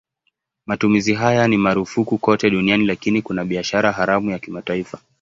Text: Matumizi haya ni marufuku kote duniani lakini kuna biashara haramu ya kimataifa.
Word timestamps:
Matumizi 0.65 1.13
haya 1.13 1.47
ni 1.47 1.57
marufuku 1.57 2.17
kote 2.17 2.49
duniani 2.49 2.85
lakini 2.85 3.21
kuna 3.21 3.45
biashara 3.45 3.91
haramu 3.91 4.29
ya 4.31 4.39
kimataifa. 4.39 4.97